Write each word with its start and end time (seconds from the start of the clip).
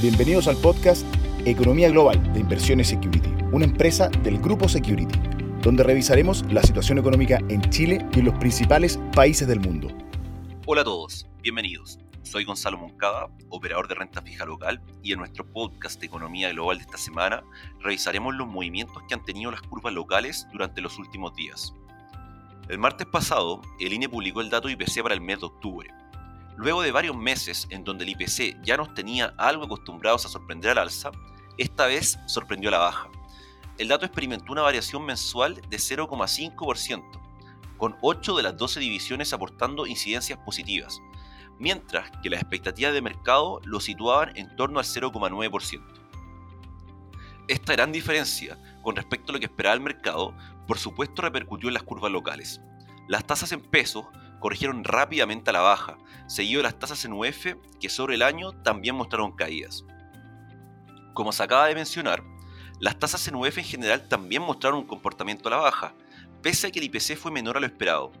Bienvenidos 0.00 0.46
al 0.46 0.56
podcast 0.58 1.04
Economía 1.44 1.90
Global 1.90 2.32
de 2.32 2.38
Inversiones 2.38 2.86
Security, 2.86 3.30
una 3.50 3.64
empresa 3.64 4.08
del 4.22 4.38
grupo 4.38 4.68
Security, 4.68 5.18
donde 5.60 5.82
revisaremos 5.82 6.44
la 6.52 6.62
situación 6.62 6.98
económica 6.98 7.40
en 7.48 7.68
Chile 7.70 8.06
y 8.14 8.20
en 8.20 8.26
los 8.26 8.38
principales 8.38 9.00
países 9.12 9.48
del 9.48 9.58
mundo. 9.58 9.88
Hola 10.66 10.82
a 10.82 10.84
todos, 10.84 11.26
bienvenidos. 11.42 11.98
Soy 12.22 12.44
Gonzalo 12.44 12.78
Moncada, 12.78 13.26
operador 13.48 13.88
de 13.88 13.96
renta 13.96 14.22
fija 14.22 14.44
local, 14.44 14.80
y 15.02 15.14
en 15.14 15.18
nuestro 15.18 15.44
podcast 15.44 16.00
Economía 16.04 16.52
Global 16.52 16.78
de 16.78 16.84
esta 16.84 16.98
semana 16.98 17.42
revisaremos 17.80 18.36
los 18.36 18.46
movimientos 18.46 19.02
que 19.08 19.14
han 19.14 19.24
tenido 19.24 19.50
las 19.50 19.62
curvas 19.62 19.92
locales 19.92 20.46
durante 20.52 20.80
los 20.80 20.96
últimos 21.00 21.34
días. 21.34 21.74
El 22.68 22.78
martes 22.78 23.08
pasado, 23.08 23.62
el 23.80 23.92
INE 23.92 24.08
publicó 24.08 24.42
el 24.42 24.50
dato 24.50 24.68
IPC 24.68 25.02
para 25.02 25.16
el 25.16 25.20
mes 25.20 25.40
de 25.40 25.46
octubre, 25.46 25.90
Luego 26.58 26.82
de 26.82 26.90
varios 26.90 27.16
meses 27.16 27.68
en 27.70 27.84
donde 27.84 28.02
el 28.02 28.10
IPC 28.10 28.60
ya 28.64 28.76
nos 28.76 28.92
tenía 28.92 29.32
algo 29.38 29.66
acostumbrados 29.66 30.26
a 30.26 30.28
sorprender 30.28 30.72
al 30.72 30.78
alza, 30.78 31.12
esta 31.56 31.86
vez 31.86 32.18
sorprendió 32.26 32.68
a 32.70 32.72
la 32.72 32.78
baja. 32.78 33.08
El 33.78 33.86
dato 33.86 34.04
experimentó 34.04 34.50
una 34.50 34.62
variación 34.62 35.06
mensual 35.06 35.54
de 35.54 35.76
0,5%, 35.76 37.20
con 37.76 37.96
8 38.02 38.36
de 38.36 38.42
las 38.42 38.56
12 38.56 38.80
divisiones 38.80 39.32
aportando 39.32 39.86
incidencias 39.86 40.40
positivas, 40.40 41.00
mientras 41.60 42.10
que 42.24 42.28
las 42.28 42.40
expectativas 42.40 42.92
de 42.92 43.02
mercado 43.02 43.60
lo 43.62 43.78
situaban 43.78 44.36
en 44.36 44.56
torno 44.56 44.80
al 44.80 44.84
0,9%. 44.84 45.80
Esta 47.46 47.72
gran 47.74 47.92
diferencia 47.92 48.58
con 48.82 48.96
respecto 48.96 49.30
a 49.30 49.34
lo 49.34 49.38
que 49.38 49.46
esperaba 49.46 49.76
el 49.76 49.80
mercado, 49.80 50.34
por 50.66 50.78
supuesto 50.78 51.22
repercutió 51.22 51.68
en 51.68 51.74
las 51.74 51.84
curvas 51.84 52.10
locales. 52.10 52.60
Las 53.06 53.24
tasas 53.24 53.52
en 53.52 53.60
pesos 53.60 54.06
corrigieron 54.40 54.84
rápidamente 54.84 55.50
a 55.50 55.52
la 55.52 55.60
baja, 55.60 55.98
seguido 56.26 56.60
de 56.60 56.64
las 56.64 56.78
tasas 56.78 57.04
en 57.04 57.12
UF 57.12 57.56
que 57.80 57.88
sobre 57.88 58.14
el 58.14 58.22
año 58.22 58.52
también 58.62 58.94
mostraron 58.94 59.32
caídas. 59.32 59.84
Como 61.14 61.32
se 61.32 61.42
acaba 61.42 61.66
de 61.66 61.74
mencionar, 61.74 62.22
las 62.80 62.98
tasas 62.98 63.26
en 63.26 63.34
UF 63.34 63.58
en 63.58 63.64
general 63.64 64.08
también 64.08 64.42
mostraron 64.42 64.80
un 64.80 64.86
comportamiento 64.86 65.48
a 65.48 65.50
la 65.50 65.56
baja, 65.56 65.94
pese 66.42 66.66
a 66.68 66.70
que 66.70 66.78
el 66.78 66.84
IPC 66.84 67.16
fue 67.16 67.32
menor 67.32 67.56
a 67.56 67.60
lo 67.60 67.66
esperado. 67.66 68.12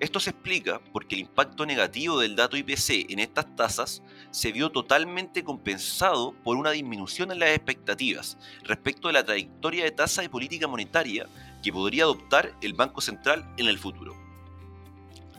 Esto 0.00 0.18
se 0.18 0.30
explica 0.30 0.80
porque 0.94 1.14
el 1.14 1.20
impacto 1.20 1.66
negativo 1.66 2.18
del 2.18 2.34
dato 2.34 2.56
IPC 2.56 3.10
en 3.10 3.18
estas 3.18 3.54
tasas 3.54 4.02
se 4.30 4.50
vio 4.50 4.70
totalmente 4.70 5.44
compensado 5.44 6.32
por 6.42 6.56
una 6.56 6.70
disminución 6.70 7.30
en 7.30 7.38
las 7.38 7.50
expectativas 7.50 8.38
respecto 8.62 9.08
de 9.08 9.12
la 9.12 9.24
trayectoria 9.24 9.84
de 9.84 9.90
tasa 9.90 10.22
de 10.22 10.30
política 10.30 10.66
monetaria 10.66 11.26
que 11.62 11.70
podría 11.70 12.04
adoptar 12.04 12.54
el 12.62 12.72
Banco 12.72 13.02
Central 13.02 13.52
en 13.58 13.66
el 13.66 13.78
futuro. 13.78 14.19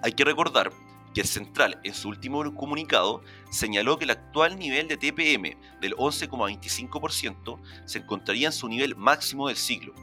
Hay 0.03 0.13
que 0.13 0.25
recordar 0.25 0.71
que 1.13 1.21
el 1.21 1.27
Central 1.27 1.79
en 1.83 1.93
su 1.93 2.09
último 2.09 2.55
comunicado 2.55 3.21
señaló 3.51 3.97
que 3.97 4.05
el 4.05 4.11
actual 4.11 4.57
nivel 4.57 4.87
de 4.87 4.97
TPM 4.97 5.57
del 5.79 5.95
11,25% 5.95 7.59
se 7.85 7.99
encontraría 7.99 8.47
en 8.47 8.53
su 8.53 8.67
nivel 8.67 8.95
máximo 8.95 9.47
del 9.47 9.57
ciclo, 9.57 9.93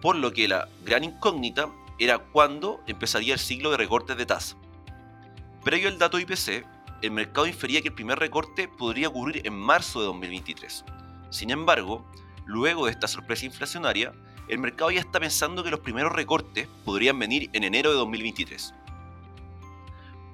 por 0.00 0.16
lo 0.16 0.32
que 0.32 0.48
la 0.48 0.68
gran 0.84 1.04
incógnita 1.04 1.70
era 1.98 2.18
cuándo 2.18 2.82
empezaría 2.86 3.34
el 3.34 3.40
ciclo 3.40 3.70
de 3.70 3.76
recortes 3.76 4.16
de 4.16 4.26
tasa. 4.26 4.56
Previo 5.64 5.88
al 5.88 5.98
dato 5.98 6.18
IPC, 6.18 6.66
el 7.02 7.10
mercado 7.12 7.46
infería 7.46 7.80
que 7.80 7.88
el 7.88 7.94
primer 7.94 8.18
recorte 8.18 8.68
podría 8.68 9.08
ocurrir 9.08 9.46
en 9.46 9.54
marzo 9.54 10.00
de 10.00 10.06
2023. 10.06 10.84
Sin 11.30 11.50
embargo, 11.50 12.04
luego 12.44 12.86
de 12.86 12.92
esta 12.92 13.08
sorpresa 13.08 13.46
inflacionaria, 13.46 14.12
el 14.48 14.58
mercado 14.58 14.90
ya 14.90 15.00
está 15.00 15.20
pensando 15.20 15.62
que 15.62 15.70
los 15.70 15.80
primeros 15.80 16.12
recortes 16.12 16.68
podrían 16.84 17.18
venir 17.18 17.48
en 17.52 17.64
enero 17.64 17.90
de 17.90 17.96
2023. 17.96 18.74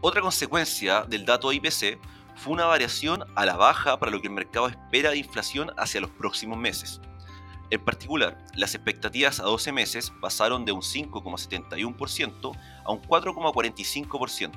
Otra 0.01 0.21
consecuencia 0.21 1.03
del 1.03 1.25
dato 1.25 1.53
IPC 1.53 1.99
fue 2.37 2.53
una 2.53 2.67
variación 2.67 3.25
a 3.35 3.45
la 3.45 3.57
baja 3.57 3.99
para 3.99 4.13
lo 4.13 4.21
que 4.21 4.29
el 4.29 4.33
mercado 4.33 4.69
espera 4.69 5.11
de 5.11 5.19
inflación 5.19 5.73
hacia 5.77 6.01
los 6.01 6.11
próximos 6.11 6.57
meses. 6.57 7.01
En 7.71 7.85
particular, 7.85 8.39
las 8.55 8.77
expectativas 8.77 9.41
a 9.41 9.43
12 9.43 9.73
meses 9.73 10.13
pasaron 10.21 10.65
de 10.65 10.71
un 10.71 10.83
5,71% 10.83 12.57
a 12.85 12.93
un 12.93 13.03
4,45%, 13.03 14.53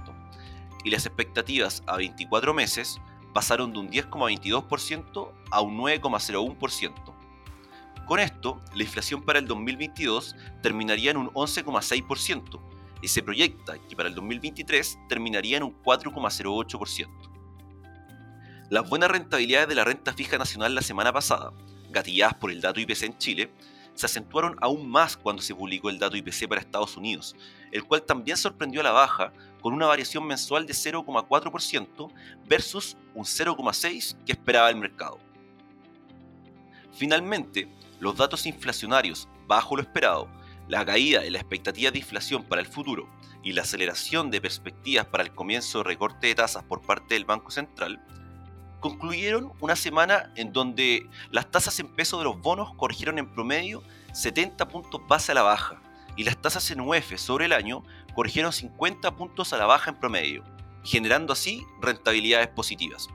y 0.83 0.91
las 0.91 1.07
expectativas 1.07 1.81
a 1.87 1.97
24 1.97 2.53
meses 2.53 3.01
pasaron 3.33 3.73
de 3.73 3.79
un 3.79 3.89
10,22% 3.89 5.31
a 5.49 5.61
un 5.61 5.77
9,01%. 5.77 7.15
Con 8.05 8.19
esto, 8.19 8.61
la 8.75 8.83
inflación 8.83 9.23
para 9.23 9.39
el 9.39 9.47
2022 9.47 10.35
terminaría 10.61 11.09
en 11.09 11.17
un 11.17 11.29
11,6%, 11.29 12.59
y 13.01 13.07
se 13.07 13.23
proyecta 13.23 13.77
que 13.87 13.95
para 13.95 14.09
el 14.09 14.15
2023 14.15 14.99
terminaría 15.09 15.57
en 15.57 15.63
un 15.63 15.81
4,08%. 15.83 17.09
Las 18.69 18.87
buenas 18.87 19.11
rentabilidades 19.11 19.67
de 19.67 19.75
la 19.75 19.83
renta 19.83 20.13
fija 20.13 20.37
nacional 20.37 20.73
la 20.75 20.81
semana 20.81 21.11
pasada, 21.11 21.51
gatilladas 21.89 22.35
por 22.35 22.51
el 22.51 22.61
dato 22.61 22.79
IPC 22.79 23.03
en 23.03 23.17
Chile, 23.17 23.51
se 23.93 24.05
acentuaron 24.05 24.55
aún 24.61 24.89
más 24.89 25.17
cuando 25.17 25.41
se 25.41 25.53
publicó 25.53 25.89
el 25.89 25.99
dato 25.99 26.15
IPC 26.15 26.47
para 26.47 26.61
Estados 26.61 26.95
Unidos, 26.95 27.35
el 27.71 27.83
cual 27.83 28.03
también 28.03 28.37
sorprendió 28.37 28.81
a 28.81 28.85
la 28.85 28.91
baja 28.91 29.33
con 29.61 29.73
una 29.73 29.87
variación 29.87 30.25
mensual 30.25 30.65
de 30.65 30.73
0,4% 30.73 32.11
versus 32.47 32.97
un 33.13 33.25
0,6% 33.25 34.23
que 34.25 34.31
esperaba 34.31 34.69
el 34.69 34.77
mercado. 34.77 35.19
Finalmente, 36.93 37.67
los 37.99 38.15
datos 38.15 38.45
inflacionarios 38.45 39.27
bajo 39.47 39.75
lo 39.75 39.81
esperado 39.81 40.29
la 40.71 40.85
caída 40.85 41.25
en 41.25 41.33
la 41.33 41.39
expectativa 41.39 41.91
de 41.91 41.99
inflación 41.99 42.45
para 42.45 42.61
el 42.61 42.67
futuro 42.67 43.09
y 43.43 43.51
la 43.51 43.63
aceleración 43.63 44.31
de 44.31 44.39
perspectivas 44.39 45.05
para 45.05 45.21
el 45.21 45.35
comienzo 45.35 45.79
de 45.79 45.83
recorte 45.83 46.27
de 46.27 46.35
tasas 46.35 46.63
por 46.63 46.81
parte 46.81 47.13
del 47.13 47.25
Banco 47.25 47.51
Central, 47.51 48.01
concluyeron 48.79 49.51
una 49.59 49.75
semana 49.75 50.31
en 50.37 50.53
donde 50.53 51.09
las 51.29 51.51
tasas 51.51 51.77
en 51.81 51.89
peso 51.89 52.19
de 52.19 52.23
los 52.23 52.39
bonos 52.39 52.73
corrigieron 52.75 53.19
en 53.19 53.29
promedio 53.29 53.83
70 54.13 54.65
puntos 54.69 55.01
base 55.09 55.33
a 55.33 55.35
la 55.35 55.41
baja 55.41 55.81
y 56.15 56.23
las 56.23 56.41
tasas 56.41 56.71
en 56.71 56.79
UF 56.79 57.17
sobre 57.17 57.47
el 57.47 57.53
año 57.53 57.83
corrigieron 58.15 58.53
50 58.53 59.17
puntos 59.17 59.51
a 59.51 59.57
la 59.57 59.65
baja 59.65 59.91
en 59.91 59.99
promedio, 59.99 60.45
generando 60.85 61.33
así 61.33 61.65
rentabilidades 61.81 62.47
positivas. 62.47 63.09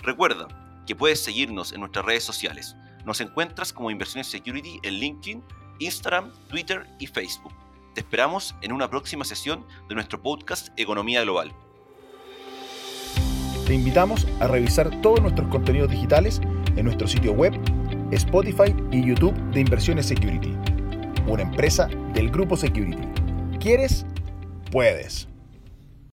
Recuerda 0.00 0.48
que 0.86 0.96
puedes 0.96 1.22
seguirnos 1.22 1.72
en 1.72 1.80
nuestras 1.80 2.06
redes 2.06 2.24
sociales. 2.24 2.74
Nos 3.04 3.20
encuentras 3.20 3.74
como 3.74 3.90
Inversiones 3.90 4.28
Security 4.28 4.80
en 4.82 4.94
LinkedIn 4.94 5.44
Instagram, 5.84 6.32
Twitter 6.48 6.86
y 6.98 7.06
Facebook. 7.06 7.52
Te 7.94 8.00
esperamos 8.00 8.54
en 8.62 8.72
una 8.72 8.88
próxima 8.88 9.24
sesión 9.24 9.66
de 9.88 9.94
nuestro 9.94 10.22
podcast 10.22 10.68
Economía 10.76 11.22
Global. 11.22 11.52
Te 13.66 13.74
invitamos 13.74 14.26
a 14.40 14.48
revisar 14.48 15.00
todos 15.02 15.20
nuestros 15.20 15.48
contenidos 15.48 15.90
digitales 15.90 16.40
en 16.76 16.84
nuestro 16.84 17.06
sitio 17.06 17.32
web, 17.32 17.52
Spotify 18.10 18.74
y 18.90 19.06
YouTube 19.06 19.34
de 19.52 19.60
Inversiones 19.60 20.06
Security, 20.06 20.54
una 21.26 21.42
empresa 21.42 21.88
del 22.12 22.30
grupo 22.30 22.56
Security. 22.56 23.08
¿Quieres? 23.58 24.04
Puedes. 24.70 25.31